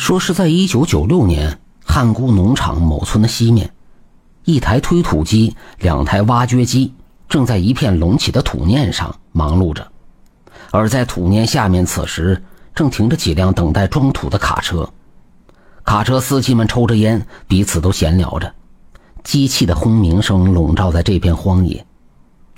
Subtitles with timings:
[0.00, 3.70] 说是在一九九六年，汉沽农场某村的西面，
[4.44, 6.94] 一台推土机、两台挖掘机
[7.28, 9.86] 正在一片隆起的土面上忙碌着，
[10.70, 12.42] 而在土面下面，此时
[12.74, 14.88] 正停着几辆等待装土的卡车。
[15.84, 18.50] 卡车司机们抽着烟，彼此都闲聊着，
[19.22, 21.84] 机器的轰鸣声笼罩在这片荒野。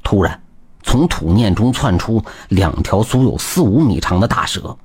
[0.05, 0.41] 突然，
[0.85, 4.77] 从土面中窜出两条足有四五米长的大蛇，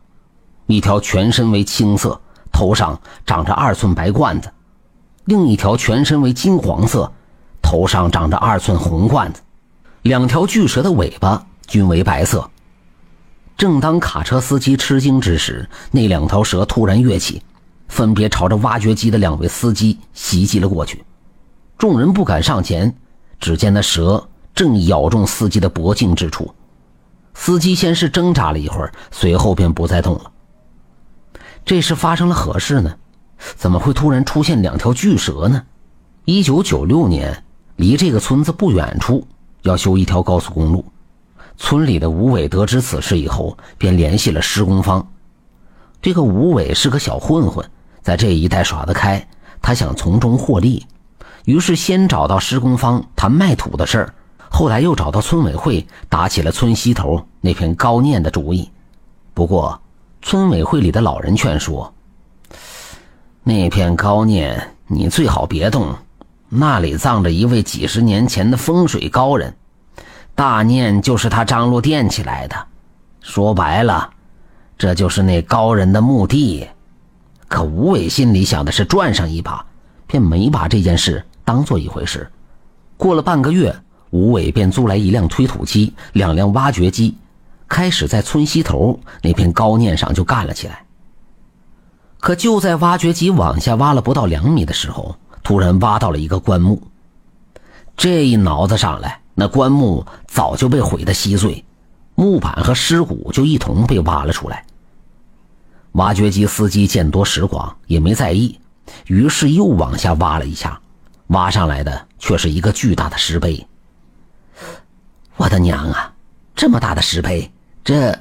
[0.66, 2.19] 一条全身为青色。
[2.51, 4.51] 头上长着二寸白冠子，
[5.25, 7.11] 另一条全身为金黄色，
[7.61, 9.42] 头上长着二寸红冠子。
[10.04, 12.50] 两条巨蛇的尾巴均为白色。
[13.57, 17.42] 正当卡车司机吃惊之时，那两条蛇突然跃起，
[17.87, 21.04] 分别朝着挖掘机的两位司机袭击了过去。
[21.78, 22.95] 众人不敢上前，
[23.39, 26.54] 只见那蛇正咬中司机的脖颈之处。
[27.34, 30.32] 司机先是挣扎了一会儿，随后便不再动了。
[31.68, 32.95] 这是发生了何事呢？
[33.58, 35.62] 怎么会突然出现两条巨蛇呢？
[36.24, 37.44] 一九九六年，
[37.76, 39.28] 离这个村子不远处
[39.64, 40.86] 要修一条高速公路。
[41.58, 45.06] 村里的吴伟得知此事以后，便联系了施工方。
[46.02, 47.70] 这个吴伟是个小混混，
[48.02, 49.28] 在这一带耍得开，
[49.62, 50.86] 他想从中获利，
[51.44, 54.14] 于是先找到施工方谈卖土的事儿，
[54.50, 58.70] 后来又找到村委会打起了村西头那片高念的主意。
[59.34, 59.81] 不过，
[60.22, 61.94] 村委会里的老人劝说
[63.44, 65.96] ：“那片高念，你最好别动，
[66.50, 69.56] 那里葬着一位几十年前的风水高人，
[70.36, 72.56] 大念就是他张罗垫起来的。
[73.22, 74.09] 说白了，
[74.78, 76.68] 这就是那高人的墓地。”
[77.48, 79.66] 可吴伟心里想的是赚上一把，
[80.06, 82.30] 便没把这件事当做一回事。
[82.98, 83.74] 过了半个月，
[84.09, 87.16] 吴伟便租来一辆推土机，两辆挖掘机。
[87.68, 90.86] 开始在村西头那片高念上就干了起来。
[92.20, 96.82] 可就在挖掘机往下挖了不到两米的时候，突然挖到了一个棺木。
[97.96, 101.64] 这一挠子上来，那棺木早就被毁得稀碎，
[102.16, 104.66] 木板和尸骨就一同被挖了出来。
[105.94, 108.59] 挖掘机司机见多识广，也没在意，
[109.06, 110.80] 于是又往下挖了一下，
[111.28, 113.66] 挖上来的却是一个巨大的石碑。
[115.38, 116.14] 我的娘啊，
[116.56, 117.52] 这么大的石碑！
[117.88, 118.20] 这，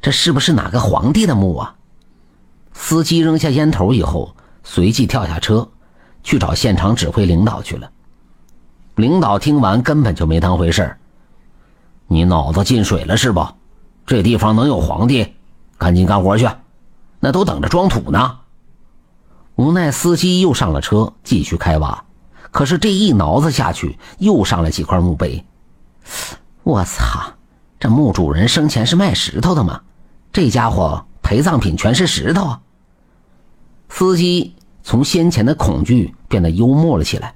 [0.00, 1.74] 这是不是哪个皇帝的墓啊？
[2.72, 4.34] 司机扔下烟头以后，
[4.64, 5.68] 随即跳下车，
[6.22, 7.90] 去找现场指挥领导去了。
[8.94, 10.96] 领导听完根本就没当回事
[12.06, 13.46] 你脑子进水了是不？
[14.06, 15.34] 这地方能有皇帝？
[15.76, 16.48] 赶紧干活去，
[17.20, 18.38] 那都等着装土呢。
[19.56, 22.02] 无奈司机又上了车，继续开挖。
[22.50, 25.44] 可是这一挠子下去，又上来几块墓碑。
[26.62, 27.34] 我操！
[27.82, 29.80] 这墓主人生前是卖石头的吗？
[30.32, 32.60] 这家伙陪葬品全是石头啊。
[33.88, 34.54] 司机
[34.84, 37.34] 从先前的恐惧变得幽默了起来，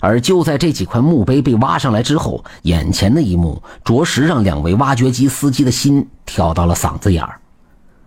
[0.00, 7.38] 而就在这几块墓碑被挖上来之后，眼前的一幕着实让两位挖掘机司机的心跳到了嗓子眼儿。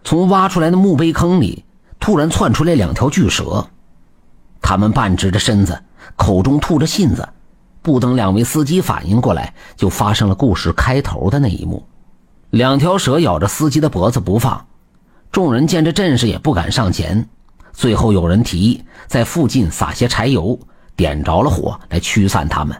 [0.04, 1.64] 从挖出来的墓碑坑里，
[2.00, 3.64] 突然窜出来两条巨蛇，
[4.64, 5.80] 它们半直着身子，
[6.16, 7.30] 口中吐着信子。
[7.82, 11.84] 不等两位司机反应过来，就发生了故事开头的那一幕。
[12.52, 14.66] 两条蛇咬着司机的脖子不放，
[15.32, 17.28] 众人见这阵势也不敢上前。
[17.74, 20.60] 最后有人提议在附近撒些柴油，
[20.96, 22.76] 点着了火来驱散他们。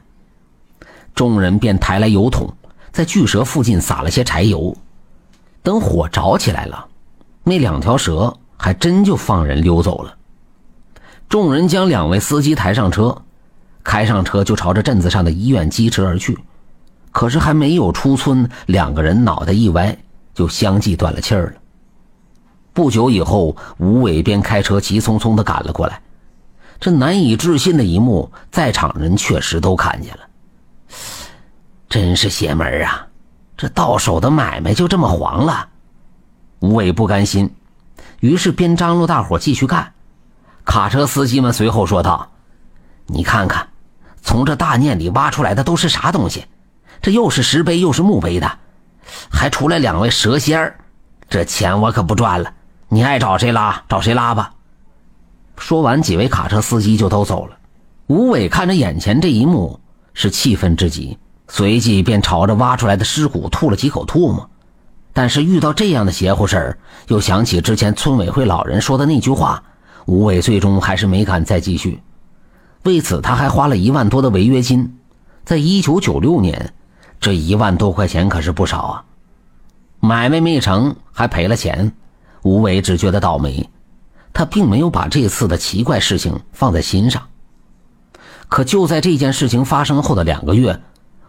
[1.16, 2.54] 众人便抬来油桶，
[2.92, 4.76] 在巨蛇附近撒了些柴油。
[5.64, 6.86] 等火着起来了，
[7.44, 10.16] 那两条蛇还真就放人溜走了。
[11.30, 13.24] 众人将两位司机抬上车。
[13.84, 16.38] 开上车就朝着镇子上的医院疾驰而去，
[17.12, 19.98] 可是还没有出村，两个人脑袋一歪，
[20.34, 21.54] 就相继断了气儿了。
[22.74, 26.02] 不久以后，吴伟便开车急匆匆地赶了过来。
[26.80, 30.20] 这难以置信的一幕，在场人确实都看见了。
[31.90, 33.08] 真是邪门啊！
[33.58, 35.68] 这到手的买卖就这么黄了。
[36.60, 37.54] 吴伟不甘心，
[38.22, 39.94] 于是边张罗大伙继续干。
[40.64, 42.32] 卡车司机们随后说道
[43.08, 43.68] ：“你看看。”
[44.22, 46.46] 从这大念里挖出来的都是啥东西？
[47.02, 48.60] 这又是石碑又是墓碑的，
[49.32, 50.76] 还出来两位蛇仙儿，
[51.28, 52.54] 这钱我可不赚了。
[52.90, 54.54] 你爱找谁拉找谁拉吧。
[55.58, 57.58] 说完，几位卡车司机就都走了。
[58.08, 59.80] 吴伟看着眼前这一幕，
[60.14, 64.50] 是气愤至极，随即便朝着挖出来的尸骨吐了几口唾沫。
[65.14, 66.78] 但是遇到这样的邪乎事儿，
[67.08, 69.64] 又想起之前村委会老人说的那句话，
[70.06, 72.02] 吴伟最终还是没敢再继续。
[72.84, 74.98] 为此，他还花了一万多的违约金。
[75.44, 76.74] 在一九九六年，
[77.20, 79.06] 这一万多块钱可是不少啊！
[80.00, 81.92] 买卖没成，还赔了钱，
[82.44, 83.70] 吴伟只觉得倒霉。
[84.34, 87.22] 他并没有把这次的奇怪事情放在心上。
[88.48, 90.82] 可就在这件事情发生后的两个月，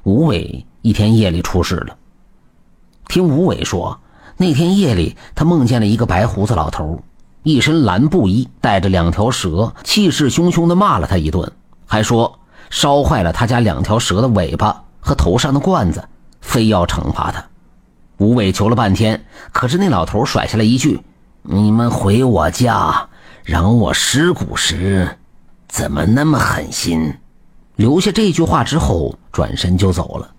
[0.05, 1.97] 吴伟一天夜里出事了。
[3.09, 4.01] 听吴伟说，
[4.37, 7.03] 那天夜里他梦见了一个白胡子老头，
[7.43, 11.51] 一身蓝布衣，带着两条蛇，气势汹汹地骂了他一顿，
[11.87, 12.39] 还说
[12.71, 16.03] 烧坏了他家两条蛇的尾巴和头上的罐子，
[16.41, 17.45] 非要惩罚他。
[18.19, 21.01] 吴伟求了半天，可是那老头甩下来一句
[21.43, 23.09] ：“你们回我家，
[23.43, 25.19] 让我尸骨时。”
[25.67, 27.15] 怎么那么狠心？
[27.77, 30.31] 留下这句话之后，转身就走了。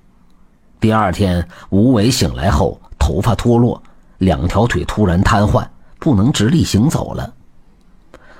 [0.79, 3.81] 第二天，吴伟醒来后，头发脱落，
[4.19, 5.65] 两条腿突然瘫痪，
[6.03, 7.33] 不能直立行走了。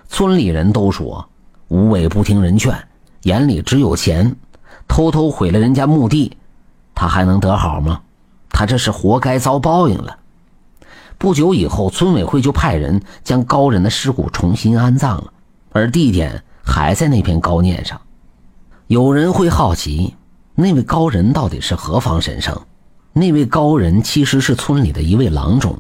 [0.10, 1.30] 村里人都说，
[1.70, 2.78] 吴伟不听人劝，
[3.22, 4.36] 眼里只有钱，
[4.86, 6.36] 偷偷毁了人家墓地，
[6.94, 8.02] 他还能得好吗？
[8.50, 10.18] 他这是活该遭报应了。
[11.18, 15.32] 不久以后，村委会就派人将高人的尸骨重新安葬了，
[15.72, 16.44] 而地点。
[16.66, 18.00] 还在那片高念上，
[18.88, 20.16] 有人会好奇，
[20.56, 22.62] 那位高人到底是何方神圣？
[23.14, 25.78] 那位高人其实是村里的一位郎中，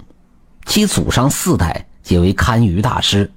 [0.65, 3.31] 其祖上四代皆为堪舆大师。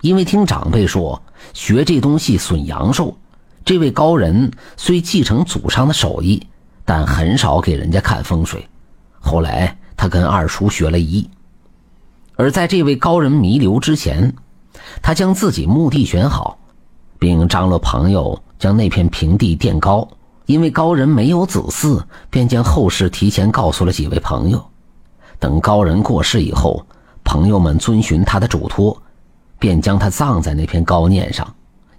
[0.00, 1.22] 因为听长辈说
[1.52, 3.16] 学这东西损阳寿，
[3.64, 6.46] 这位高人虽继承祖上的手艺，
[6.84, 8.66] 但很少给人家看风水。
[9.18, 11.28] 后来他跟二叔学了医，
[12.36, 14.34] 而在这位高人弥留之前，
[15.02, 16.58] 他将自己墓地选好。
[17.18, 20.08] 并张罗朋友将那片平地垫高，
[20.46, 24.69] 因为高人没有子嗣，便将后事提前告诉了几位朋友。
[25.40, 26.86] 等高人过世以后，
[27.24, 28.96] 朋友们遵循他的嘱托，
[29.58, 31.52] 便将他葬在那片高念上，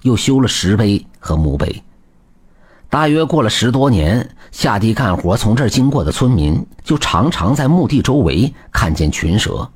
[0.04, 1.84] 又修了石碑和墓碑。
[2.88, 9.68] 大约过了十多年，下地干活从这儿经过的村民就常常在墓地周围看见群蛇，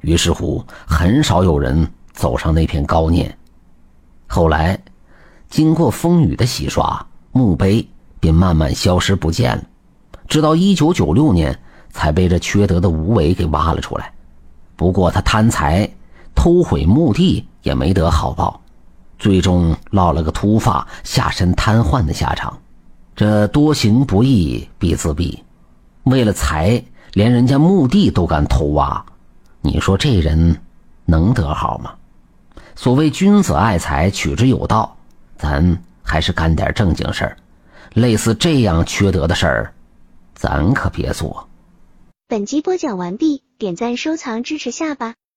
[0.00, 3.36] 于是乎很少有人走上那片高念。
[4.26, 4.78] 后来，
[5.50, 7.86] 经过风雨的洗刷，墓碑
[8.18, 9.62] 便慢慢消失不见了。
[10.28, 11.58] 直到一九九六年，
[11.92, 14.12] 才被这缺德的吴伟给挖了出来。
[14.74, 15.88] 不过他贪财，
[16.34, 18.60] 偷毁墓地也没得好报，
[19.18, 22.58] 最终落了个秃发、下身瘫痪的下场。
[23.14, 25.38] 这多行不义必自毙，
[26.04, 29.04] 为了财，连人家墓地都敢偷挖，
[29.60, 30.58] 你说这人
[31.04, 31.92] 能得好吗？
[32.74, 34.96] 所谓君子爱财，取之有道，
[35.36, 37.36] 咱还是干点正经事儿。
[37.92, 39.74] 类似这样缺德的事儿，
[40.34, 41.46] 咱可别做。
[42.32, 45.16] 本集播讲完毕，点赞收藏支持下吧。